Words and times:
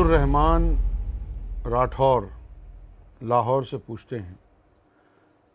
الرحمن 0.00 0.62
راٹھور 1.70 2.22
لاہور 3.30 3.62
سے 3.70 3.78
پوچھتے 3.86 4.18
ہیں 4.18 4.34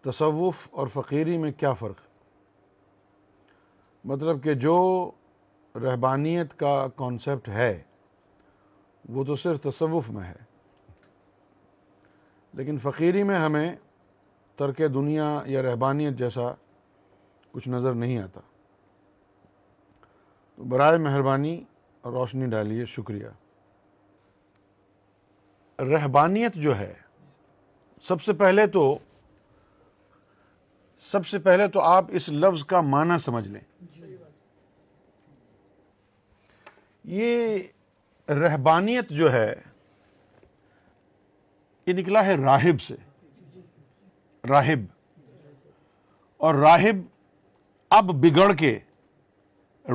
تصوف 0.05 0.57
اور 0.79 0.87
فقیری 0.93 1.37
میں 1.43 1.51
کیا 1.61 1.71
فرق 1.79 2.01
مطلب 4.11 4.43
کہ 4.43 4.53
جو 4.65 4.75
رہبانیت 5.83 6.53
کا 6.59 6.73
کانسیپٹ 6.95 7.49
ہے 7.49 7.71
وہ 9.15 9.23
تو 9.29 9.35
صرف 9.43 9.61
تصوف 9.61 10.09
میں 10.17 10.23
ہے 10.23 10.43
لیکن 12.57 12.77
فقیری 12.83 13.23
میں 13.31 13.39
ہمیں 13.45 13.69
ترک 14.59 14.81
دنیا 14.93 15.29
یا 15.55 15.61
رہبانیت 15.71 16.17
جیسا 16.19 16.51
کچھ 17.51 17.67
نظر 17.69 17.93
نہیں 18.05 18.17
آتا 18.23 18.41
تو 20.55 20.63
برائے 20.73 20.97
مہربانی 21.07 21.55
اور 22.03 22.13
روشنی 22.19 22.45
ڈالیے 22.55 22.85
شکریہ 22.97 23.29
رہبانیت 25.79 26.53
جو 26.65 26.77
ہے 26.79 26.93
سب 28.07 28.21
سے 28.21 28.33
پہلے 28.39 28.65
تو 28.73 28.81
سب 31.11 31.25
سے 31.27 31.39
پہلے 31.47 31.67
تو 31.73 31.79
آپ 31.81 32.05
اس 32.17 32.29
لفظ 32.29 32.63
کا 32.65 32.81
معنی 32.81 33.17
سمجھ 33.23 33.47
لیں 33.47 33.59
یہ 37.17 37.57
رہبانیت 38.43 39.09
جو 39.17 39.31
ہے 39.31 39.53
یہ 41.87 41.93
نکلا 41.93 42.25
ہے 42.25 42.35
راہب 42.43 42.81
سے 42.81 42.95
راہب 44.49 44.85
اور 46.45 46.55
راہب 46.61 47.01
اب 47.97 48.05
بگڑ 48.21 48.51
کے 48.59 48.77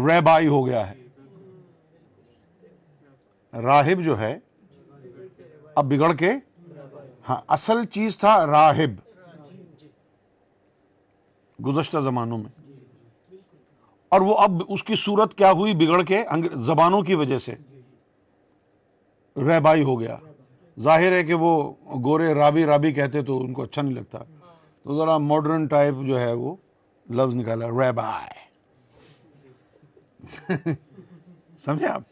ریبائی 0.09 0.47
ہو 0.49 0.67
گیا 0.67 0.85
ہے 0.91 0.97
راہب 3.67 3.99
جو 4.05 4.15
ہے 4.19 4.37
اب 5.77 5.85
بگڑ 5.91 6.13
کے 6.19 6.33
ہاں 7.29 7.41
اصل 7.57 7.85
چیز 7.93 8.17
تھا 8.19 8.35
راہب 8.47 8.99
گزشتہ 11.67 11.99
زمانوں 12.05 12.39
میں 12.39 12.79
اور 14.15 14.21
وہ 14.29 14.37
اب 14.43 14.63
اس 14.69 14.83
کی 14.85 14.97
صورت 15.05 15.35
کیا 15.39 15.51
ہوئی 15.61 15.75
بگڑ 15.85 16.03
کے 16.05 16.23
زبانوں 16.67 17.01
کی 17.09 17.15
وجہ 17.15 17.39
سے 17.47 17.55
رہبائی 19.49 19.83
ہو 19.85 19.99
گیا 20.01 20.17
ظاہر 20.83 21.13
ہے 21.13 21.23
کہ 21.25 21.35
وہ 21.43 21.51
گورے 22.05 22.33
رابی 22.35 22.65
رابی 22.67 22.93
کہتے 22.93 23.23
تو 23.31 23.41
ان 23.45 23.53
کو 23.55 23.63
اچھا 23.63 23.83
نہیں 23.83 23.95
لگتا 23.95 24.19
تو 24.83 24.97
ذرا 24.99 25.17
ماڈرن 25.29 25.67
ٹائپ 25.75 25.95
جو 26.07 26.19
ہے 26.21 26.33
وہ 26.43 26.55
لفظ 27.21 27.35
نکالا 27.35 27.81
سمجھے 31.65 31.87
آپ 31.89 32.03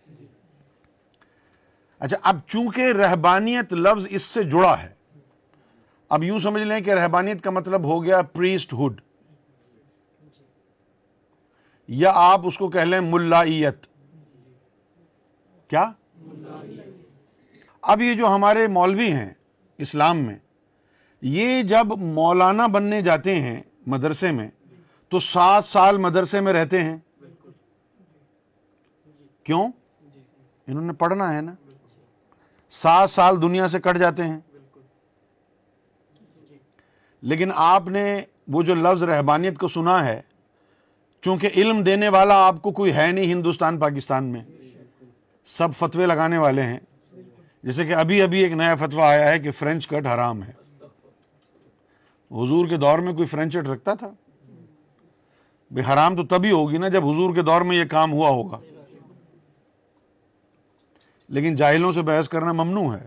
اچھا 1.99 2.17
اب 2.31 2.37
چونکہ 2.49 2.93
رہبانیت 2.97 3.73
لفظ 3.73 4.07
اس 4.11 4.23
سے 4.23 4.43
جڑا 4.51 4.75
ہے 4.83 4.89
اب 6.17 6.23
یوں 6.25 6.39
سمجھ 6.43 6.63
لیں 6.63 6.81
کہ 6.81 6.91
رہبانیت 6.95 7.41
کا 7.45 7.51
مطلب 7.51 7.85
ہو 7.85 8.03
گیا 8.05 8.21
پریسٹ 8.33 8.75
ہڈ 8.85 9.01
یا 12.03 12.11
آپ 12.15 12.47
اس 12.47 12.59
کو 12.59 12.69
کہہ 12.71 12.85
لیں 12.91 13.01
ملائیت 13.05 13.87
کیا 15.71 15.85
اب 17.93 18.01
یہ 18.03 18.15
جو 18.15 18.27
ہمارے 18.35 18.67
مولوی 18.69 19.11
ہیں 19.13 19.29
اسلام 19.87 20.23
میں 20.27 20.37
یہ 21.37 21.63
جب 21.73 21.97
مولانا 21.99 22.67
بننے 22.77 23.01
جاتے 23.03 23.35
ہیں 23.43 23.61
مدرسے 23.93 24.31
میں 24.33 24.49
تو 25.11 25.21
سات 25.21 25.65
سال 25.65 25.97
مدرسے 26.07 26.41
میں 26.47 26.53
رہتے 26.53 26.83
ہیں 26.85 26.97
کیوں 29.45 29.65
انہوں 29.67 30.83
نے 30.87 30.93
پڑھنا 31.03 31.33
ہے 31.35 31.41
نا 31.41 31.55
سات 32.71 33.11
سال 33.11 33.41
دنیا 33.43 33.69
سے 33.69 33.79
کٹ 33.81 33.99
جاتے 33.99 34.23
ہیں 34.29 34.39
لیکن 37.31 37.51
آپ 37.55 37.89
نے 37.91 38.21
وہ 38.53 38.63
جو 38.63 38.75
لفظ 38.75 39.03
رہبانیت 39.03 39.59
کو 39.59 39.69
سنا 39.69 40.05
ہے 40.05 40.21
چونکہ 41.25 41.51
علم 41.57 41.83
دینے 41.83 42.09
والا 42.09 42.35
آپ 42.47 42.61
کو 42.63 42.71
کوئی 42.73 42.95
ہے 42.97 43.11
نہیں 43.13 43.33
ہندوستان 43.33 43.79
پاکستان 43.79 44.25
میں 44.33 44.41
سب 45.57 45.75
فتوے 45.79 46.07
لگانے 46.07 46.39
والے 46.39 46.63
ہیں 46.63 46.79
جیسے 47.65 47.85
کہ 47.85 47.93
ابھی 48.03 48.21
ابھی 48.23 48.43
ایک 48.43 48.53
نیا 48.57 48.75
فتویٰ 48.81 49.05
آیا 49.09 49.29
ہے 49.29 49.39
کہ 49.39 49.51
فرینچ 49.59 49.87
کٹ 49.89 50.07
حرام 50.07 50.43
ہے 50.43 50.53
حضور 52.43 52.67
کے 52.69 52.77
دور 52.77 52.99
میں 53.05 53.13
کوئی 53.15 53.27
فرینچ 53.29 53.55
کٹ 53.57 53.69
رکھتا 53.69 53.95
تھا 54.05 54.11
حرام 55.93 56.15
تو 56.17 56.25
تبھی 56.27 56.51
ہوگی 56.51 56.79
نا 56.79 56.89
جب 56.89 57.07
حضور 57.09 57.35
کے 57.35 57.43
دور 57.45 57.61
میں 57.71 57.77
یہ 57.77 57.85
کام 57.91 58.13
ہوا 58.13 58.29
ہوگا 58.29 58.59
لیکن 61.37 61.57
جاہلوں 61.57 61.93
سے 61.93 62.03
بحث 62.03 62.29
کرنا 62.29 62.53
ممنوع 62.63 62.93
ہے 62.95 63.07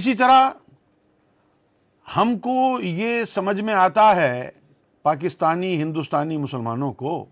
اسی 0.00 0.14
طرح 0.16 0.50
ہم 2.16 2.36
کو 2.44 2.54
یہ 2.82 3.24
سمجھ 3.32 3.60
میں 3.60 3.74
آتا 3.74 4.14
ہے 4.16 4.48
پاکستانی 5.02 5.76
ہندوستانی 5.82 6.36
مسلمانوں 6.38 6.92
کو 7.02 7.24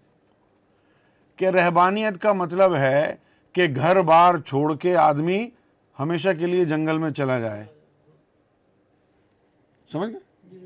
کہ 1.37 1.49
رہبانیت 1.57 2.21
کا 2.23 2.33
مطلب 2.43 2.75
ہے 2.77 3.15
کہ 3.55 3.67
گھر 3.77 4.01
بار 4.11 4.39
چھوڑ 4.49 4.75
کے 4.83 4.97
آدمی 5.05 5.45
ہمیشہ 6.01 6.29
کے 6.39 6.47
لیے 6.47 6.65
جنگل 6.65 6.99
میں 6.99 7.11
چلا 7.19 7.39
جائے 7.39 7.65
سمجھ 9.93 10.11
گئے 10.13 10.61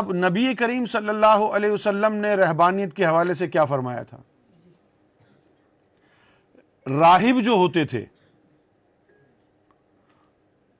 اب 0.00 0.12
نبی 0.14 0.54
کریم 0.58 0.84
صلی 0.92 1.08
اللہ 1.08 1.42
علیہ 1.56 1.70
وسلم 1.70 2.14
نے 2.22 2.34
رہبانیت 2.36 2.94
کے 2.96 3.04
حوالے 3.06 3.34
سے 3.34 3.48
کیا 3.48 3.64
فرمایا 3.74 4.02
تھا 4.02 4.18
راہب 6.90 7.40
جو 7.44 7.52
ہوتے 7.56 7.84
تھے 7.90 8.04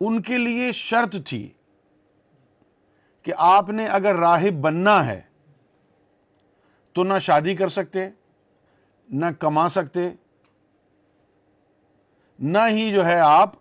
ان 0.06 0.20
کے 0.22 0.38
لیے 0.38 0.72
شرط 0.74 1.16
تھی 1.26 1.48
کہ 3.24 3.32
آپ 3.50 3.68
نے 3.70 3.86
اگر 3.88 4.14
راہب 4.16 4.60
بننا 4.62 5.04
ہے 5.06 5.20
تو 6.94 7.04
نہ 7.04 7.18
شادی 7.22 7.54
کر 7.56 7.68
سکتے 7.78 8.08
نہ 9.20 9.26
کما 9.40 9.68
سکتے 9.68 10.08
نہ 12.52 12.58
ہی 12.70 12.88
جو 12.94 13.04
ہے 13.06 13.18
آپ 13.26 13.52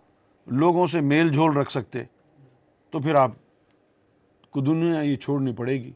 لوگوں 0.62 0.86
سے 0.92 1.00
میل 1.00 1.32
جھول 1.32 1.56
رکھ 1.56 1.72
سکتے 1.72 2.02
تو 2.90 3.00
پھر 3.02 3.14
آپ 3.14 3.30
کو 4.52 4.60
دنیا 4.60 5.00
یہ 5.00 5.16
چھوڑنی 5.24 5.52
پڑے 5.56 5.74
گی 5.84 5.92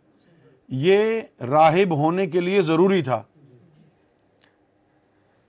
یہ 0.86 1.20
راہب 1.50 1.96
ہونے 1.98 2.26
کے 2.30 2.40
لیے 2.40 2.62
ضروری 2.70 3.02
تھا 3.02 3.22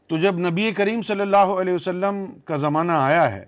تو 0.10 0.18
جب 0.18 0.38
نبی 0.48 0.72
کریم 0.74 1.02
صلی 1.08 1.22
اللہ 1.22 1.52
علیہ 1.62 1.74
وسلم 1.74 2.24
کا 2.46 2.56
زمانہ 2.62 2.92
آیا 2.92 3.32
ہے 3.32 3.44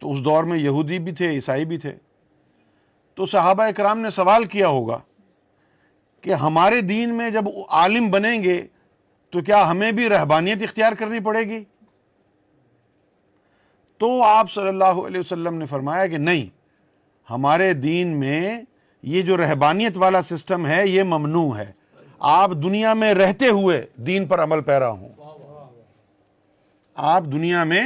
تو 0.00 0.12
اس 0.12 0.24
دور 0.24 0.44
میں 0.50 0.58
یہودی 0.58 0.98
بھی 1.08 1.12
تھے 1.14 1.28
عیسائی 1.30 1.64
بھی 1.72 1.78
تھے 1.78 1.92
تو 3.16 3.26
صحابہ 3.32 3.62
اکرام 3.72 3.98
نے 3.98 4.10
سوال 4.10 4.44
کیا 4.54 4.68
ہوگا 4.76 4.98
کہ 6.20 6.34
ہمارے 6.44 6.80
دین 6.92 7.14
میں 7.18 7.28
جب 7.30 7.48
عالم 7.80 8.10
بنیں 8.10 8.42
گے 8.44 8.60
تو 9.32 9.42
کیا 9.42 9.68
ہمیں 9.70 9.90
بھی 9.92 10.08
رہبانیت 10.08 10.62
اختیار 10.62 10.92
کرنی 10.98 11.20
پڑے 11.24 11.40
گی 11.50 11.62
تو 13.98 14.22
آپ 14.22 14.52
صلی 14.52 14.68
اللہ 14.68 15.06
علیہ 15.06 15.20
وسلم 15.20 15.54
نے 15.58 15.66
فرمایا 15.66 16.06
کہ 16.06 16.18
نہیں 16.18 16.44
ہمارے 17.32 17.72
دین 17.86 18.18
میں 18.20 18.60
یہ 19.14 19.22
جو 19.22 19.36
رہبانیت 19.36 19.96
والا 19.98 20.22
سسٹم 20.34 20.66
ہے 20.66 20.86
یہ 20.88 21.02
ممنوع 21.14 21.50
ہے 21.58 21.70
آپ 22.28 22.50
دنیا 22.62 22.92
میں 23.00 23.12
رہتے 23.14 23.48
ہوئے 23.56 23.80
دین 24.06 24.24
پر 24.28 24.42
عمل 24.42 24.60
پیرا 24.68 24.88
ہوں 24.90 25.08
آپ 27.10 27.24
دنیا 27.32 27.62
میں 27.72 27.82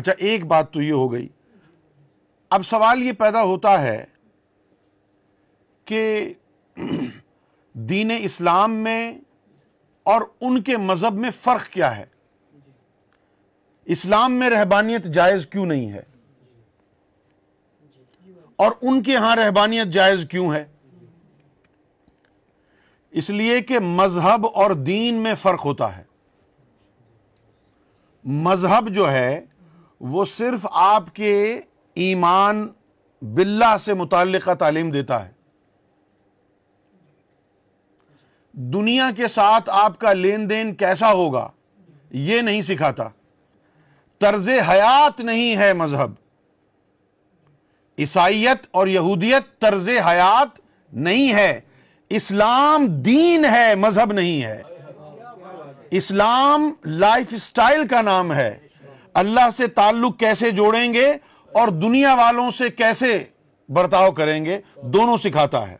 اچھا 0.00 0.12
ایک 0.30 0.44
بات 0.52 0.72
تو 0.72 0.82
یہ 0.82 0.92
ہو 0.92 1.12
گئی 1.12 1.28
اب 2.56 2.66
سوال 2.66 3.02
یہ 3.02 3.12
پیدا 3.18 3.42
ہوتا 3.42 3.80
ہے 3.82 4.02
کہ 5.90 6.02
دین 7.92 8.10
اسلام 8.18 8.74
میں 8.84 9.00
اور 10.14 10.22
ان 10.40 10.60
کے 10.70 10.76
مذہب 10.90 11.18
میں 11.26 11.30
فرق 11.42 11.68
کیا 11.74 11.96
ہے 11.96 12.04
اسلام 13.96 14.32
میں 14.38 14.50
رہبانیت 14.50 15.04
جائز 15.20 15.46
کیوں 15.52 15.66
نہیں 15.66 15.90
ہے 15.92 16.02
اور 18.64 18.72
ان 18.90 19.02
کے 19.02 19.16
ہاں 19.22 19.34
رہبانیت 19.36 19.88
جائز 19.92 20.20
کیوں 20.30 20.52
ہے 20.52 20.64
اس 23.20 23.28
لیے 23.30 23.58
کہ 23.68 23.78
مذہب 23.82 24.46
اور 24.62 24.70
دین 24.90 25.22
میں 25.22 25.34
فرق 25.42 25.64
ہوتا 25.64 25.96
ہے 25.96 26.02
مذہب 28.48 28.88
جو 28.94 29.10
ہے 29.10 29.40
وہ 30.14 30.24
صرف 30.32 30.66
آپ 30.86 31.14
کے 31.14 31.32
ایمان 32.06 32.66
باللہ 33.34 33.76
سے 33.84 33.94
متعلقہ 34.02 34.54
تعلیم 34.58 34.90
دیتا 34.90 35.24
ہے 35.26 35.32
دنیا 38.74 39.10
کے 39.16 39.28
ساتھ 39.38 39.70
آپ 39.82 39.98
کا 40.00 40.12
لین 40.12 40.48
دین 40.50 40.74
کیسا 40.82 41.12
ہوگا 41.12 41.48
یہ 42.28 42.40
نہیں 42.42 42.62
سکھاتا 42.68 43.08
طرز 44.20 44.48
حیات 44.68 45.20
نہیں 45.20 45.56
ہے 45.56 45.72
مذہب 45.82 46.10
عیسائیت 47.98 48.66
اور 48.78 48.86
یہودیت 48.86 49.58
طرز 49.60 49.88
حیات 50.08 50.58
نہیں 51.06 51.32
ہے 51.34 51.58
اسلام 52.18 52.84
دین 53.04 53.44
ہے 53.54 53.74
مذہب 53.84 54.12
نہیں 54.12 54.42
ہے 54.42 54.60
اسلام 56.00 56.70
لائف 57.02 57.34
سٹائل 57.42 57.86
کا 57.88 58.00
نام 58.02 58.32
ہے 58.32 58.54
اللہ 59.22 59.50
سے 59.56 59.66
تعلق 59.80 60.18
کیسے 60.18 60.50
جوڑیں 60.60 60.92
گے 60.94 61.06
اور 61.60 61.68
دنیا 61.84 62.14
والوں 62.14 62.50
سے 62.58 62.68
کیسے 62.70 63.12
برتاؤ 63.76 64.10
کریں 64.20 64.44
گے 64.44 64.58
دونوں 64.94 65.16
سکھاتا 65.24 65.66
ہے 65.70 65.76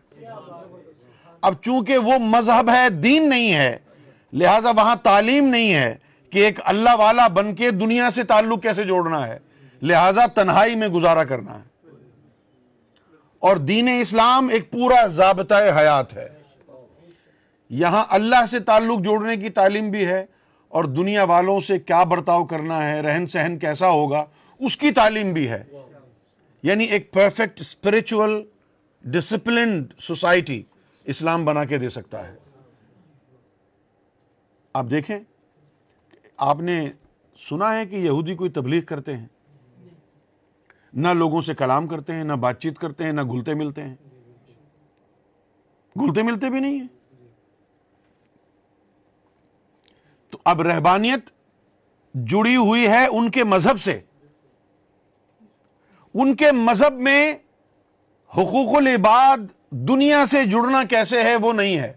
اب 1.49 1.55
چونکہ 1.65 1.99
وہ 2.09 2.19
مذہب 2.37 2.71
ہے 2.75 2.89
دین 3.03 3.29
نہیں 3.31 3.53
ہے 3.55 3.77
لہذا 4.43 4.71
وہاں 4.77 4.95
تعلیم 5.03 5.47
نہیں 5.49 5.73
ہے 5.75 5.95
کہ 6.33 6.45
ایک 6.45 6.59
اللہ 6.73 6.95
والا 6.99 7.27
بن 7.37 7.55
کے 7.57 7.71
دنیا 7.83 8.09
سے 8.15 8.23
تعلق 8.33 8.63
کیسے 8.63 8.83
جوڑنا 8.93 9.27
ہے 9.27 9.39
لہذا 9.91 10.27
تنہائی 10.35 10.75
میں 10.77 10.89
گزارا 10.97 11.25
کرنا 11.25 11.55
ہے 11.59 11.67
اور 13.47 13.57
دین 13.67 13.89
اسلام 14.01 14.49
ایک 14.53 14.71
پورا 14.71 15.07
ضابطۂ 15.17 15.69
حیات 15.79 16.15
ہے 16.17 16.29
یہاں 17.81 18.05
اللہ 18.19 18.47
سے 18.51 18.61
تعلق 18.71 19.05
جوڑنے 19.05 19.37
کی 19.37 19.49
تعلیم 19.59 19.91
بھی 19.91 20.07
ہے 20.07 20.25
اور 20.79 20.85
دنیا 20.95 21.25
والوں 21.29 21.61
سے 21.67 21.79
کیا 21.79 22.03
برتاؤ 22.11 22.45
کرنا 22.47 22.83
ہے 22.89 23.01
رہن 23.03 23.27
سہن 23.33 23.59
کیسا 23.59 23.89
ہوگا 23.89 24.25
اس 24.69 24.77
کی 24.77 24.91
تعلیم 24.93 25.33
بھی 25.33 25.49
ہے 25.51 25.63
یعنی 26.69 26.85
ایک 26.95 27.11
پرفیکٹ 27.13 27.61
اسپرچل 27.61 28.41
ڈسپلنڈ 29.15 29.93
سوسائٹی 30.07 30.63
اسلام 31.13 31.45
بنا 31.45 31.65
کے 31.73 31.79
دے 31.79 31.89
سکتا 31.89 32.27
ہے 32.29 32.35
آپ 34.81 34.87
دیکھیں 34.91 35.19
آپ 36.51 36.61
نے 36.63 36.81
سنا 37.49 37.75
ہے 37.79 37.87
کہ 37.87 37.97
یہودی 37.97 38.35
کوئی 38.37 38.51
تبلیغ 38.51 38.81
کرتے 38.89 39.17
ہیں 39.17 39.27
نہ 41.05 41.09
لوگوں 41.15 41.41
سے 41.47 41.55
کلام 41.55 41.87
کرتے 41.87 42.13
ہیں 42.15 42.25
نہ 42.25 42.33
بات 42.43 42.61
چیت 42.61 42.79
کرتے 42.79 43.05
ہیں 43.05 43.13
نہ 43.13 43.21
گلتے 43.33 43.55
ملتے 43.55 43.83
ہیں 43.85 43.95
گلتے 46.01 46.23
ملتے 46.23 46.51
بھی 46.51 46.61
نہیں 46.61 46.81
ہیں 46.81 46.87
تو 50.31 50.39
اب 50.53 50.61
رہبانیت 50.63 51.31
جڑی 52.31 52.57
ہوئی 52.57 52.87
ہے 52.89 53.05
ان 53.07 53.31
کے 53.31 53.45
مذہب 53.45 53.81
سے 53.81 54.01
ان 56.21 56.35
کے 56.37 56.51
مذہب 56.53 56.93
میں 57.09 57.33
حقوق 58.37 58.77
العباد 58.77 59.47
دنیا 59.89 60.25
سے 60.31 60.45
جڑنا 60.51 60.83
کیسے 60.91 61.23
ہے 61.23 61.35
وہ 61.43 61.53
نہیں 61.53 61.79
ہے 61.79 61.93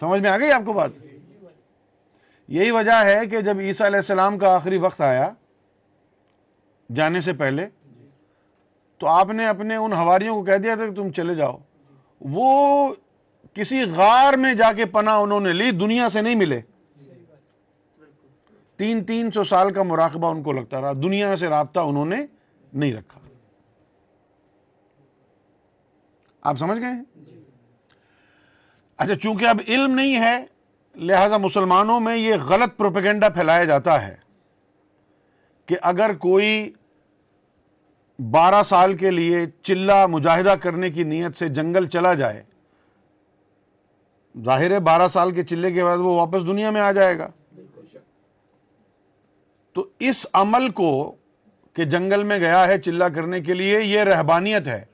سمجھ 0.00 0.20
میں 0.20 0.30
آ 0.30 0.36
گئی 0.38 0.50
آپ 0.52 0.62
کو 0.66 0.72
بات 0.72 0.90
یہی 2.54 2.70
وجہ 2.70 2.94
ہے 3.04 3.16
کہ 3.30 3.40
جب 3.40 3.58
عیسیٰ 3.66 3.84
علیہ 3.86 3.98
السلام 4.02 4.36
کا 4.38 4.54
آخری 4.54 4.78
وقت 4.78 5.00
آیا 5.00 5.28
جانے 6.94 7.20
سے 7.26 7.32
پہلے 7.42 7.66
تو 9.00 9.06
آپ 9.08 9.30
نے 9.36 9.46
اپنے 9.48 9.76
ان 9.84 9.92
ہواریوں 9.92 10.34
کو 10.34 10.42
کہہ 10.46 10.56
دیا 10.64 10.74
تھا 10.76 10.86
کہ 10.88 10.94
تم 10.94 11.10
چلے 11.16 11.34
جاؤ 11.34 11.56
وہ 12.34 12.92
کسی 13.54 13.82
غار 13.96 14.34
میں 14.42 14.52
جا 14.60 14.72
کے 14.76 14.84
پناہ 14.98 15.18
انہوں 15.20 15.40
نے 15.48 15.52
لی 15.52 15.70
دنیا 15.84 16.08
سے 16.16 16.20
نہیں 16.28 16.34
ملے 16.44 16.60
تین 18.82 19.02
تین 19.12 19.30
سو 19.34 19.44
سال 19.54 19.72
کا 19.72 19.82
مراقبہ 19.94 20.30
ان 20.34 20.42
کو 20.42 20.52
لگتا 20.60 20.80
رہا 20.80 20.92
دنیا 21.02 21.36
سے 21.40 21.48
رابطہ 21.56 21.80
انہوں 21.90 22.06
نے 22.14 22.24
نہیں 22.72 22.92
رکھا 22.98 23.20
آپ 26.50 26.56
سمجھ 26.64 26.78
گئے 26.80 26.92
ہیں 26.92 27.02
اچھا 28.98 29.14
چونکہ 29.14 29.46
اب 29.48 29.60
علم 29.68 29.94
نہیں 29.94 30.20
ہے 30.22 30.38
لہذا 31.08 31.36
مسلمانوں 31.38 31.98
میں 32.00 32.16
یہ 32.16 32.34
غلط 32.48 32.76
پروپیگنڈا 32.78 33.28
پھیلایا 33.34 33.64
جاتا 33.64 34.00
ہے 34.06 34.14
کہ 35.66 35.76
اگر 35.90 36.14
کوئی 36.20 36.70
بارہ 38.30 38.62
سال 38.68 38.96
کے 38.96 39.10
لیے 39.10 39.44
چلا 39.64 40.04
مجاہدہ 40.12 40.54
کرنے 40.62 40.90
کی 40.90 41.04
نیت 41.12 41.36
سے 41.36 41.48
جنگل 41.58 41.86
چلا 41.92 42.12
جائے 42.14 42.42
ظاہر 44.44 44.70
ہے 44.70 44.78
بارہ 44.80 45.08
سال 45.12 45.32
کے 45.34 45.44
چلے 45.44 45.70
کے 45.72 45.84
بعد 45.84 45.98
وہ 46.02 46.14
واپس 46.16 46.46
دنیا 46.46 46.70
میں 46.70 46.80
آ 46.80 46.90
جائے 46.92 47.18
گا 47.18 47.28
تو 49.74 49.86
اس 50.10 50.26
عمل 50.40 50.68
کو 50.82 50.90
کہ 51.76 51.84
جنگل 51.92 52.22
میں 52.30 52.38
گیا 52.38 52.66
ہے 52.68 52.78
چلہ 52.82 53.04
کرنے 53.14 53.40
کے 53.40 53.54
لیے 53.54 53.80
یہ 53.80 54.02
رہبانیت 54.04 54.66
ہے 54.68 54.84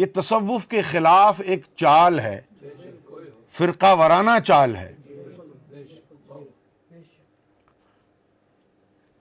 یہ 0.00 0.06
تصوف 0.14 0.66
کے 0.66 0.82
خلاف 0.90 1.40
ایک 1.44 1.64
چال 1.76 2.20
ہے 2.20 2.40
فرقہ 3.60 3.86
ورانہ 3.98 4.30
چال 4.46 4.74
ہے 4.76 4.92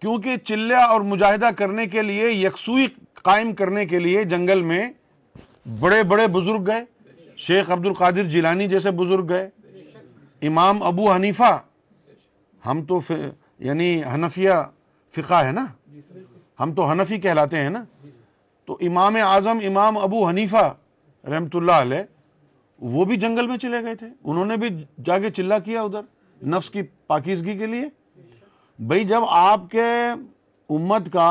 کیونکہ 0.01 0.35
چلیا 0.49 0.83
اور 0.95 1.01
مجاہدہ 1.07 1.49
کرنے 1.57 1.85
کے 1.95 2.01
لیے 2.09 2.27
یکسوئی 2.31 2.85
قائم 3.21 3.53
کرنے 3.61 3.85
کے 3.85 3.99
لیے 4.05 4.23
جنگل 4.33 4.61
میں 4.69 4.81
بڑے 5.79 6.01
بڑے 6.11 6.27
بزرگ 6.35 6.63
گئے 6.67 6.83
شیخ 7.47 7.71
عبد 7.71 7.85
القادر 7.85 8.29
جیلانی 8.35 8.67
جیسے 8.75 8.91
بزرگ 9.01 9.29
گئے 9.29 10.47
امام 10.49 10.81
ابو 10.91 11.11
حنیفہ 11.13 11.51
ہم 12.65 12.83
تو 12.89 12.99
یعنی 13.69 13.89
حنفیہ 14.13 14.53
فقہ 15.15 15.43
ہے 15.47 15.51
نا 15.59 15.65
ہم 16.59 16.73
تو 16.75 16.85
حنفی 16.91 17.19
کہلاتے 17.27 17.59
ہیں 17.63 17.69
نا 17.75 17.83
تو 18.67 18.77
امام 18.91 19.15
اعظم 19.25 19.59
امام 19.71 19.97
ابو 20.07 20.27
حنیفہ 20.29 20.65
رحمت 21.31 21.55
اللہ 21.55 21.81
علیہ 21.87 22.03
وہ 22.81 23.05
بھی 23.05 23.15
جنگل 23.19 23.47
میں 23.47 23.57
چلے 23.61 23.81
گئے 23.83 23.95
تھے 23.95 24.07
انہوں 24.23 24.45
نے 24.45 24.57
بھی 24.57 24.69
جا 25.05 25.17
کے 25.19 25.29
چلا 25.37 25.57
کیا 25.59 25.81
ادھر 25.81 26.01
نفس 26.51 26.69
کی 26.69 26.81
پاکیزگی 27.07 27.57
کے 27.57 27.67
لیے 27.67 27.87
بھائی 28.87 29.03
جب 29.07 29.21
آپ 29.29 29.69
کے 29.71 29.85
امت 30.73 31.09
کا 31.13 31.27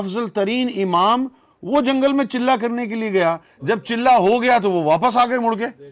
افضل 0.00 0.28
ترین 0.34 0.70
امام 0.82 1.26
وہ 1.72 1.80
جنگل 1.80 2.12
میں 2.12 2.24
چلا 2.32 2.54
کرنے 2.60 2.86
کے 2.86 2.94
لیے 2.94 3.12
گیا 3.12 3.36
جب 3.68 3.82
چلا 3.88 4.16
ہو 4.18 4.40
گیا 4.42 4.58
تو 4.62 4.70
وہ 4.72 4.82
واپس 4.84 5.16
آ 5.16 5.24
کے 5.26 5.38
مڑ 5.40 5.54
گئے 5.58 5.90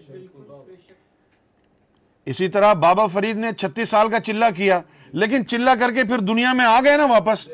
اسی 2.32 2.48
طرح 2.54 2.72
بابا 2.82 3.06
فرید 3.12 3.36
نے 3.36 3.50
چھتیس 3.58 3.88
سال 3.88 4.08
کا 4.10 4.20
چلا 4.26 4.50
کیا 4.56 4.80
لیکن 5.20 5.46
چلا 5.48 5.74
کر 5.80 5.92
کے 5.94 6.04
پھر 6.08 6.19
دنیا 6.26 6.52
میں 6.58 6.64
آ 6.64 6.80
گئے 6.84 6.96
نا 6.96 7.04
واپس 7.10 7.46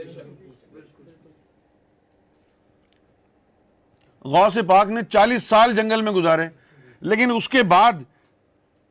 غوث 4.34 4.56
پاک 4.68 4.88
نے 4.90 5.00
چالیس 5.10 5.42
سال 5.48 5.74
جنگل 5.76 6.02
میں 6.02 6.12
گزارے 6.12 6.46
لیکن 7.00 7.30
اس 7.36 7.48
کے 7.48 7.62
بعد 7.70 7.92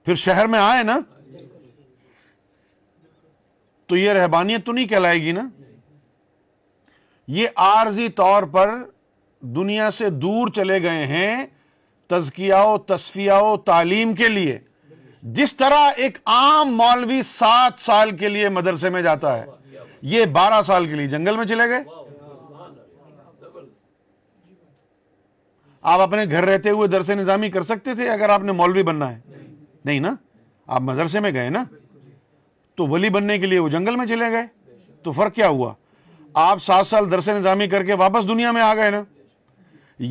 پھر 0.06 0.16
شہر 0.16 0.48
میں 0.48 0.60
آئے 0.60 0.84
نا 0.84 0.98
تو 3.88 3.98
یہ 3.98 4.12
رہبانیت 4.14 4.66
تو 4.66 4.72
نہیں 4.74 4.88
کہلائے 4.88 5.22
گی 5.22 5.32
نا 5.32 5.48
یہ 7.38 7.48
عارضی 7.62 8.08
طور 8.16 8.44
پر 8.52 8.70
دنیا 9.56 9.90
سے 9.92 10.10
دور 10.10 10.48
چلے 10.56 10.82
گئے 10.84 11.06
ہیں 11.08 11.46
و 12.56 12.78
تصفیہ 12.88 13.32
و 13.44 13.56
تعلیم 13.66 14.14
کے 14.16 14.28
لیے 14.30 14.58
جس 15.38 15.56
طرح 15.58 15.90
ایک 16.04 16.18
عام 16.36 16.76
مولوی 16.78 17.22
سات 17.32 17.80
سال 17.82 18.16
کے 18.18 18.30
لیے 18.30 18.50
مدرسے 18.50 18.90
میں 18.90 19.02
جاتا 19.02 19.38
ہے 19.40 19.46
یہ 20.14 20.26
بارہ 20.38 20.62
سال 20.66 20.88
کے 20.88 20.96
لیے 20.96 21.08
جنگل 21.08 21.38
میں 21.38 21.46
چلے 21.48 21.68
گئے 21.70 21.84
آپ 25.82 26.00
اپنے 26.02 26.24
گھر 26.32 26.46
رہتے 26.46 26.70
ہوئے 26.70 26.88
درس 26.88 27.10
نظامی 27.10 27.50
کر 27.52 27.64
سکتے 27.64 27.94
تھے 27.96 28.10
اگر 28.10 28.30
آپ 28.30 28.44
نے 28.44 28.52
مولوی 28.52 28.84
بننا 28.84 29.12
ہے 29.12 29.20
نہیں 29.86 30.00
نا 30.00 30.14
آپ 30.76 30.82
مدرسے 30.82 31.20
میں 31.20 31.32
گئے 31.34 31.50
نا 31.50 31.64
تو 32.78 32.88
ولی 32.88 33.10
بننے 33.10 33.38
کے 33.40 33.48
لیے 33.48 33.60
وہ 33.60 33.70
جنگل 33.70 33.96
میں 33.96 34.06
چلے 34.06 34.32
گئے 34.32 34.46
تو 35.04 35.12
فرق 35.18 35.34
کیا 35.36 35.48
ہوا 35.48 35.74
آپ 36.48 36.64
سات 36.64 36.88
سال 36.88 37.12
درس 37.12 37.28
نظامی 37.30 37.68
کر 37.68 37.84
کے 37.86 37.94
واپس 38.00 38.28
دنیا 38.28 38.52
میں 38.52 38.62
آ 38.62 38.74
گئے 38.76 38.90
نا 38.92 39.02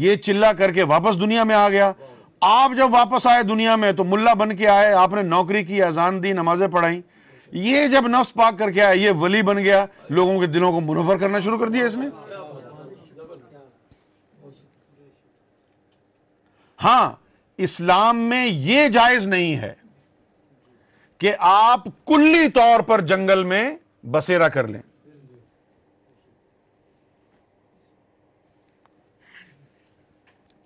یہ 0.03 0.17
چلا 0.17 0.53
کر 0.59 0.73
کے 0.73 0.83
واپس 0.93 1.21
دنیا 1.21 1.43
میں 1.45 1.55
آ 1.55 1.69
گیا 1.69 1.93
آپ 2.49 2.71
جب 2.77 2.93
واپس 2.95 3.27
آئے 3.27 3.43
دنیا 3.43 3.77
میں 3.77 3.93
تو 3.97 4.05
ملا 4.05 4.33
بن 4.39 4.57
کے 4.57 4.67
آئے 4.69 4.93
آپ 4.95 5.13
نے 5.15 5.23
نوکری 5.23 5.65
کی 5.65 5.83
اذان 5.83 6.23
دی 6.23 6.33
نمازیں 6.33 6.67
پڑھائیں 6.73 7.01
یہ 7.65 7.87
جب 7.89 8.07
نفس 8.09 8.33
پاک 8.35 8.59
کر 8.59 8.71
کے 8.71 8.83
آئے 8.83 8.97
یہ 8.99 9.11
ولی 9.21 9.43
بن 9.51 9.59
گیا 9.65 9.85
لوگوں 10.09 10.39
کے 10.41 10.47
دلوں 10.47 10.73
کو 10.73 10.81
منور 10.93 11.19
کرنا 11.19 11.39
شروع 11.45 11.59
کر 11.59 11.69
دیا 11.69 11.85
اس 11.87 11.97
نے 11.97 12.09
ہاں 16.85 17.11
اسلام 17.67 18.19
میں 18.29 18.47
یہ 18.47 18.89
جائز 18.93 19.27
نہیں 19.29 19.57
ہے 19.61 19.73
کہ 21.19 21.33
آپ 21.51 21.85
کلی 22.07 22.49
طور 22.55 22.81
پر 22.89 23.01
جنگل 23.13 23.45
میں 23.53 23.65
بسیرا 24.11 24.49
کر 24.57 24.67
لیں 24.69 24.83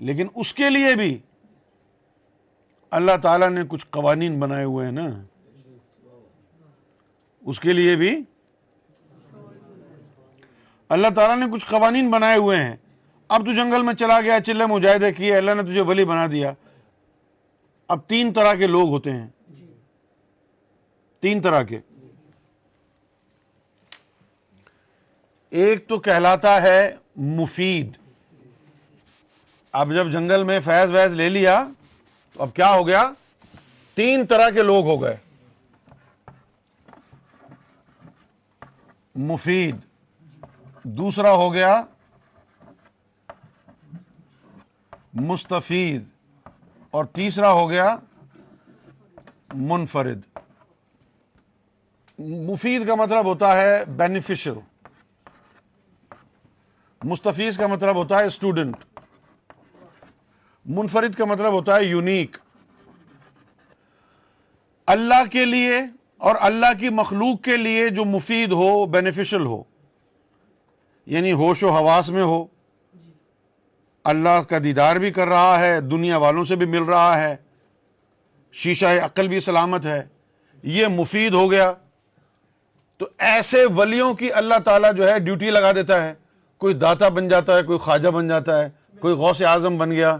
لیکن 0.08 0.26
اس 0.42 0.52
کے 0.54 0.70
لیے 0.70 0.94
بھی 0.96 1.16
اللہ 2.98 3.16
تعالیٰ 3.22 3.48
نے 3.50 3.62
کچھ 3.68 3.86
قوانین 3.96 4.38
بنائے 4.40 4.64
ہوئے 4.64 4.84
ہیں 4.84 4.92
نا 4.92 5.08
اس 7.50 7.60
کے 7.60 7.72
لیے 7.72 7.94
بھی 7.96 8.14
اللہ 10.96 11.08
تعالیٰ 11.16 11.36
نے 11.38 11.46
کچھ 11.52 11.66
قوانین 11.66 12.10
بنائے 12.10 12.38
ہوئے 12.38 12.56
ہیں 12.62 12.76
اب 13.36 13.44
تو 13.46 13.52
جنگل 13.54 13.82
میں 13.86 13.92
چلا 13.94 14.20
گیا 14.20 14.38
چلے 14.46 14.66
مجاہدے 14.66 15.10
کیے 15.14 15.36
اللہ 15.36 15.54
نے 15.56 15.62
تجھے 15.66 15.80
ولی 15.88 16.04
بنا 16.04 16.26
دیا 16.30 16.52
اب 17.94 18.00
تین 18.08 18.32
طرح 18.34 18.54
کے 18.62 18.66
لوگ 18.66 18.88
ہوتے 18.90 19.10
ہیں 19.12 19.28
تین 21.22 21.40
طرح 21.42 21.62
کے 21.68 21.78
ایک 25.62 25.86
تو 25.88 25.98
کہلاتا 26.08 26.60
ہے 26.62 26.78
مفید 27.38 27.92
اب 29.82 29.94
جب 29.94 30.10
جنگل 30.12 30.42
میں 30.50 30.58
فیض 30.64 30.90
ویز 30.94 31.12
لے 31.20 31.28
لیا 31.36 31.62
تو 32.32 32.42
اب 32.42 32.54
کیا 32.54 32.72
ہو 32.74 32.86
گیا 32.86 33.04
تین 34.02 34.26
طرح 34.32 34.50
کے 34.58 34.62
لوگ 34.62 34.86
ہو 34.88 35.00
گئے 35.02 35.16
مفید 39.32 39.76
دوسرا 40.98 41.32
ہو 41.44 41.52
گیا 41.52 41.74
مستفید 45.18 46.04
اور 46.90 47.04
تیسرا 47.14 47.52
ہو 47.52 47.68
گیا 47.70 47.94
منفرد 49.68 50.20
مفید 52.48 52.86
کا 52.86 52.94
مطلب 52.94 53.24
ہوتا 53.26 53.56
ہے 53.60 53.82
بینیفیشل 53.96 54.58
مستفیض 57.10 57.56
کا 57.58 57.66
مطلب 57.66 57.96
ہوتا 57.96 58.18
ہے 58.20 58.24
اسٹوڈنٹ 58.26 59.00
منفرد 60.76 61.14
کا 61.18 61.24
مطلب 61.24 61.52
ہوتا 61.52 61.76
ہے 61.76 61.84
یونیک 61.84 62.36
اللہ 64.96 65.24
کے 65.32 65.44
لیے 65.44 65.80
اور 66.28 66.36
اللہ 66.50 66.72
کی 66.80 66.88
مخلوق 66.94 67.42
کے 67.44 67.56
لیے 67.56 67.88
جو 67.98 68.04
مفید 68.04 68.52
ہو 68.60 68.84
بینیفیشل 68.96 69.46
ہو 69.46 69.62
یعنی 71.14 71.32
ہوش 71.42 71.62
و 71.62 71.70
حواس 71.76 72.08
میں 72.10 72.22
ہو 72.22 72.44
اللہ 74.10 74.40
کا 74.48 74.58
دیدار 74.64 74.96
بھی 75.02 75.10
کر 75.16 75.28
رہا 75.28 75.58
ہے 75.60 75.80
دنیا 75.90 76.16
والوں 76.22 76.44
سے 76.44 76.56
بھی 76.60 76.66
مل 76.74 76.82
رہا 76.92 77.20
ہے 77.22 77.34
شیشہ 78.62 79.26
بھی 79.28 79.40
سلامت 79.40 79.86
ہے 79.86 80.00
یہ 80.78 80.86
مفید 80.94 81.34
ہو 81.40 81.50
گیا 81.50 81.72
تو 83.02 83.06
ایسے 83.32 83.64
ولیوں 83.76 84.12
کی 84.14 84.32
اللہ 84.40 84.58
تعالیٰ 84.64 84.92
جو 84.96 85.08
ہے 85.10 85.18
ڈیوٹی 85.28 85.50
لگا 85.50 85.72
دیتا 85.78 86.02
ہے 86.02 86.12
کوئی 86.64 86.74
داتا 86.84 87.08
بن 87.18 87.28
جاتا 87.28 87.56
ہے 87.56 87.62
کوئی 87.70 87.78
خواجہ 87.86 88.08
بن 88.16 88.28
جاتا 88.28 88.58
ہے 88.62 88.68
کوئی 89.00 89.14
غوث 89.22 89.42
آزم 89.54 89.76
بن 89.78 89.90
گیا 89.92 90.16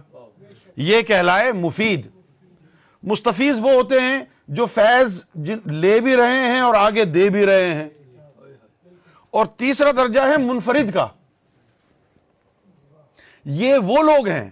یہ 0.90 1.02
کہلائے 1.10 1.52
مفید 1.66 2.06
مستفیض 3.12 3.60
وہ 3.62 3.72
ہوتے 3.74 4.00
ہیں 4.06 4.18
جو 4.58 4.66
فیض 4.76 5.20
لے 5.82 5.98
بھی 6.06 6.16
رہے 6.16 6.42
ہیں 6.50 6.60
اور 6.68 6.74
آگے 6.88 7.04
دے 7.18 7.28
بھی 7.36 7.44
رہے 7.46 7.72
ہیں 7.74 7.88
اور 9.38 9.46
تیسرا 9.62 9.90
درجہ 10.00 10.20
ہے 10.32 10.36
منفرد 10.46 10.92
کا 10.94 11.06
یہ 13.44 13.76
وہ 13.86 14.02
لوگ 14.02 14.26
ہیں 14.28 14.48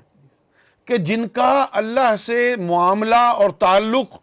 کہ 0.87 0.97
جن 1.07 1.26
کا 1.33 1.64
اللہ 1.80 2.14
سے 2.25 2.54
معاملہ 2.61 3.16
اور 3.42 3.50
تعلق 3.59 4.16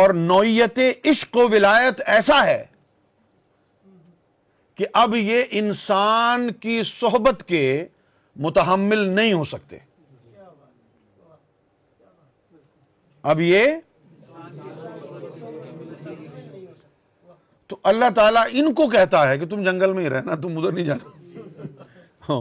اور 0.00 0.10
نوعیت 0.14 0.78
عشق 1.10 1.36
و 1.36 1.48
ولایت 1.52 2.00
ایسا 2.16 2.44
ہے 2.46 2.64
کہ 4.76 4.86
اب 5.02 5.14
یہ 5.16 5.42
انسان 5.60 6.52
کی 6.60 6.82
صحبت 6.86 7.42
کے 7.48 7.84
متحمل 8.44 8.98
نہیں 9.08 9.32
ہو 9.32 9.44
سکتے 9.52 9.78
اب 13.30 13.40
یہ 13.40 13.64
تو 17.68 17.76
اللہ 17.90 18.10
تعالیٰ 18.14 18.42
ان 18.58 18.72
کو 18.74 18.88
کہتا 18.90 19.28
ہے 19.28 19.38
کہ 19.38 19.46
تم 19.46 19.62
جنگل 19.64 19.92
میں 19.92 20.04
ہی 20.04 20.10
رہنا 20.10 20.34
تم 20.42 20.58
ادھر 20.58 20.72
نہیں 20.72 20.84
جانا 20.84 21.86
ہاں۔ 22.28 22.40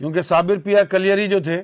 کیونکہ 0.00 0.22
سابر 0.22 0.58
پیا 0.64 0.82
کلیری 0.90 1.26
جو 1.28 1.38
تھے 1.44 1.62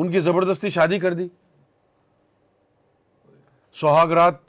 ان 0.00 0.10
کی 0.12 0.20
زبردستی 0.20 0.70
شادی 0.76 0.98
کر 1.00 1.14
دی 1.14 1.26
رات 4.14 4.40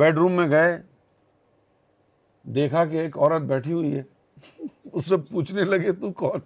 بیڈ 0.00 0.16
روم 0.18 0.32
میں 0.36 0.48
گئے 0.50 0.76
دیکھا 2.54 2.84
کہ 2.84 2.96
ایک 3.00 3.16
عورت 3.18 3.42
بیٹھی 3.52 3.72
ہوئی 3.72 3.94
ہے 3.98 4.02
اس 4.92 5.08
سے 5.08 5.16
پوچھنے 5.30 5.64
لگے 5.64 5.92
تو 6.00 6.10
کون 6.22 6.40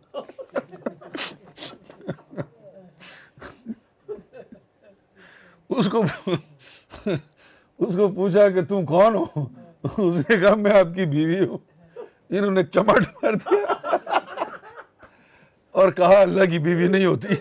اس 5.68 5.88
اس 7.78 7.94
کو 7.94 7.96
کو 7.96 8.10
پوچھا 8.16 8.48
کہ 8.54 8.64
تم 8.68 8.84
کون 8.92 9.14
ہو 9.14 9.44
اس 9.82 10.30
نے 10.30 10.36
کہا 10.40 10.54
میں 10.66 10.78
آپ 10.80 10.94
کی 10.96 11.06
بیوی 11.16 11.44
ہوں 11.46 11.58
انہوں 12.30 12.50
نے 12.52 12.64
چمٹ 12.64 13.08
مار 13.22 13.32
دیا 13.32 14.14
اور 15.80 15.90
کہا 15.92 16.18
اللہ 16.20 16.44
کی 16.50 16.58
بیوی 16.58 16.88
نہیں 16.88 17.04
ہوتی 17.06 17.34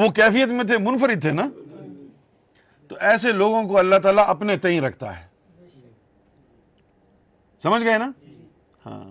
وہ 0.00 0.08
کیفیت 0.14 0.48
میں 0.48 0.64
تھے 0.64 0.78
منفرد 0.90 1.20
تھے 1.22 1.30
نا 1.32 1.46
تو 2.88 2.96
ایسے 3.10 3.32
لوگوں 3.32 3.62
کو 3.68 3.78
اللہ 3.78 3.98
تعالیٰ 4.02 4.24
اپنے 4.28 4.54
رکھتا 4.86 5.18
ہے 5.18 5.24
سمجھ 7.62 7.82
گئے 7.84 7.98
نا 7.98 8.10
ہاں 8.86 9.02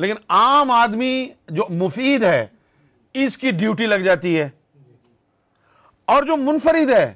لیکن 0.00 0.14
عام 0.38 0.70
آدمی 0.70 1.12
جو 1.58 1.64
مفید 1.84 2.24
ہے 2.24 2.46
اس 3.22 3.38
کی 3.38 3.50
ڈیوٹی 3.62 3.86
لگ 3.86 4.02
جاتی 4.04 4.38
ہے 4.40 4.48
اور 6.14 6.22
جو 6.26 6.36
منفرد 6.36 6.90
ہے 6.90 7.12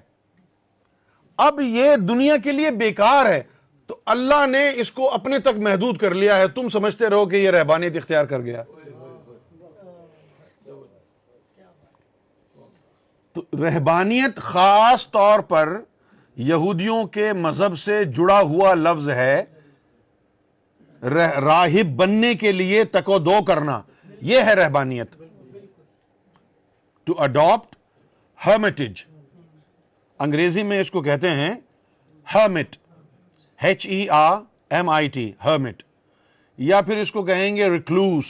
اب 1.47 1.61
یہ 1.65 1.97
دنیا 2.09 2.37
کے 2.45 2.53
لیے 2.53 2.71
بیکار 2.81 3.27
ہے 3.33 3.43
تو 3.87 3.95
اللہ 4.13 4.47
نے 4.51 4.69
اس 4.81 4.91
کو 4.93 5.11
اپنے 5.15 5.39
تک 5.45 5.59
محدود 5.63 5.99
کر 6.01 6.15
لیا 6.15 6.39
ہے 6.39 6.47
تم 6.55 6.69
سمجھتے 6.73 7.09
رہو 7.11 7.27
کہ 7.29 7.37
یہ 7.37 7.51
رہبانیت 7.51 7.97
اختیار 7.97 8.25
کر 8.27 8.41
گیا 8.43 8.63
تو 13.35 13.43
رہبانیت 13.67 14.37
خاص 14.41 15.11
طور 15.11 15.41
پر 15.49 15.69
یہودیوں 16.51 17.03
کے 17.17 17.33
مذہب 17.33 17.79
سے 17.79 18.05
جڑا 18.17 18.41
ہوا 18.53 18.75
لفظ 18.75 19.09
ہے 19.11 19.43
راہب 21.15 21.91
بننے 21.97 22.33
کے 22.41 22.53
لیے 22.53 22.85
تکو 22.93 23.19
دو 23.19 23.43
کرنا 23.47 23.81
یہ 24.33 24.41
ہے 24.47 24.55
رہبانیت 24.55 25.11
ٹو 27.07 27.15
اڈاپٹ 27.23 27.77
ہرمیٹج 28.47 29.03
انگریزی 30.27 30.63
میں 30.71 30.81
اس 30.81 30.91
کو 30.91 31.03
کہتے 31.03 31.31
ہیں 31.41 31.51
hermit 32.35 32.77
H 33.63 33.87
E 33.89 34.09
R 34.11 34.39
M 34.75 34.89
I 34.89 35.09
T 35.15 35.31
hermit 35.45 35.83
یا 36.69 36.81
پھر 36.87 36.97
اس 37.01 37.11
کو 37.13 37.23
کہیں 37.25 37.55
گے 37.57 37.69
ریکلوس 37.71 38.27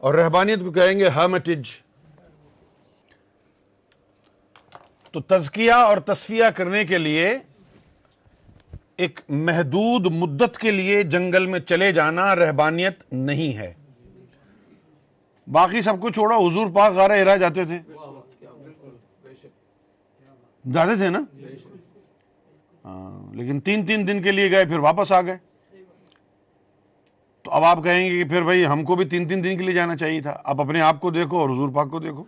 اور 0.00 0.14
رہبانیت 0.14 0.60
کو 0.64 0.70
کہیں 0.72 0.98
گے 0.98 1.08
تو 5.12 5.20
تزکیہ 5.20 5.72
اور 5.72 5.96
تصفیہ 6.06 6.44
کرنے 6.56 6.84
کے 6.84 6.98
لیے 6.98 7.36
ایک 9.04 9.20
محدود 9.48 10.06
مدت 10.12 10.58
کے 10.58 10.70
لیے 10.70 11.02
جنگل 11.14 11.46
میں 11.46 11.60
چلے 11.60 11.90
جانا 11.92 12.34
رہبانیت 12.36 13.02
نہیں 13.28 13.56
ہے 13.56 13.72
باقی 15.52 15.82
سب 15.82 16.00
کو 16.00 16.10
چھوڑا 16.16 16.36
حضور 16.36 16.70
پاک 16.74 16.92
غارہ 16.94 17.36
جاتے 17.40 17.64
تھے 17.64 17.78
جاتے 20.74 20.96
تھے 20.96 21.08
نا 21.10 21.20
ہاں، 22.84 23.34
لیکن 23.36 23.60
تین 23.64 23.84
تین 23.86 24.06
دن 24.08 24.22
کے 24.22 24.32
لیے 24.32 24.50
گئے 24.50 24.64
پھر 24.68 24.78
واپس 24.82 25.12
آ 25.12 25.20
گئے 25.26 25.36
تو 27.42 27.50
اب 27.50 27.64
آپ 27.64 27.82
کہیں 27.84 28.08
گے 28.08 28.18
کہ 28.18 28.24
پھر 28.30 28.42
بھائی 28.44 28.64
ہم 28.66 28.84
کو 28.84 28.96
بھی 28.96 29.04
تین 29.08 29.26
تین 29.28 29.44
دن 29.44 29.56
کے 29.58 29.64
لیے 29.64 29.74
جانا 29.74 29.96
چاہیے 29.96 30.20
تھا 30.22 30.36
اب 30.52 30.60
اپنے 30.60 30.80
آپ 30.80 31.00
کو 31.00 31.10
دیکھو 31.10 31.38
اور 31.40 31.48
حضور 31.50 31.68
پاک 31.74 31.90
کو 31.90 31.98
دیکھو 32.00 32.24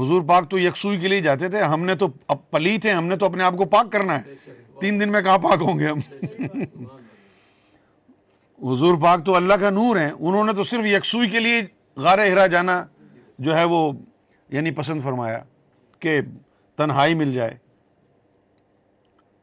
حضور 0.00 0.22
پاک 0.28 0.50
تو 0.50 0.58
یکسوئی 0.58 0.98
کے 1.00 1.08
لیے 1.08 1.20
جاتے 1.22 1.48
تھے 1.48 1.62
ہم 1.62 1.84
نے 1.84 1.94
تو 1.96 2.06
اب 2.34 2.56
تھے 2.82 2.92
ہم 2.92 3.06
نے 3.06 3.16
تو 3.16 3.26
اپنے 3.26 3.44
آپ 3.44 3.56
کو 3.58 3.64
پاک 3.74 3.92
کرنا 3.92 4.18
ہے 4.24 4.34
تین 4.80 5.00
دن 5.00 5.12
میں 5.12 5.20
کہاں 5.22 5.38
پاک 5.42 5.62
ہوں 5.68 5.78
گے 5.78 5.88
ہم 5.88 5.98
حضور 8.70 8.96
پاک 9.02 9.24
تو 9.26 9.34
اللہ 9.36 9.54
کا 9.60 9.70
نور 9.70 9.96
ہیں 9.96 10.10
انہوں 10.18 10.44
نے 10.44 10.52
تو 10.56 10.64
صرف 10.64 10.84
یکسوئی 10.86 11.28
کے 11.30 11.40
لیے 11.40 11.60
غار 12.02 12.18
ہرا 12.18 12.46
جانا 12.54 12.82
جو 13.46 13.56
ہے 13.58 13.64
وہ 13.70 13.90
یعنی 14.54 14.70
پسند 14.74 15.02
فرمایا 15.02 15.38
کہ 16.00 16.20
تنہائی 16.76 17.14
مل 17.14 17.32
جائے 17.34 17.56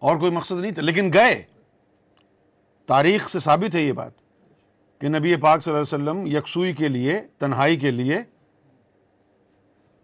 اور 0.10 0.16
کوئی 0.20 0.32
مقصد 0.32 0.60
نہیں 0.60 0.72
تھا 0.76 0.82
لیکن 0.82 1.10
گئے 1.14 1.42
تاریخ 2.88 3.30
سے 3.30 3.40
ثابت 3.40 3.76
ہے 3.76 3.82
یہ 3.82 3.92
بات 4.00 4.12
کہ 5.02 5.08
نبی 5.08 5.36
پاک 5.42 5.64
صلی 5.64 5.74
اللہ 5.74 5.84
علیہ 5.84 5.96
وسلم 5.96 6.26
یکسوئی 6.38 6.74
کے 6.80 6.88
لیے 6.90 7.20
تنہائی 7.40 7.78
کے 7.80 7.92
لیے 7.92 8.18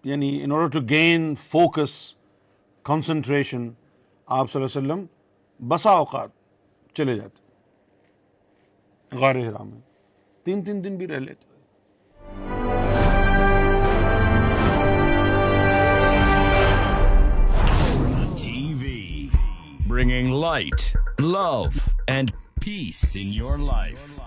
یعنی 0.09 0.29
in 0.43 0.51
order 0.51 0.69
to 0.79 0.85
gain 0.89 1.33
focus 1.47 1.99
concentration 2.89 3.63
آپ 3.67 4.43
صلی 4.51 4.59
اللہ 4.61 4.71
علیہ 4.79 4.85
وسلم 4.93 5.03
بسا 5.69 5.91
اوقات 6.03 6.29
چلے 6.97 7.13
جاتے 7.17 7.37
غار 9.19 9.35
حرام 9.49 9.67
میں 9.69 9.81
تین 10.45 10.57
تین 10.65 10.77
دن 10.83 10.93
بھی 10.97 11.05
رہ 11.07 11.19
لیتے 11.19 11.46
bringing 19.97 20.29
light, 20.29 20.95
love, 21.17 21.91
and 22.07 22.31
peace 22.59 23.15
in 23.15 23.29
your 23.29 23.57
life. 23.57 24.19